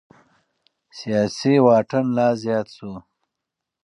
سياسي 0.99 1.53
واټن 1.65 2.05
لا 2.17 2.27
زيات 2.43 2.67
شو. 2.75 2.93